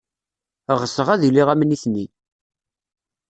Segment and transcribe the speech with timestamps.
[0.81, 2.05] Ɣseɣ ad iliɣ am nitni.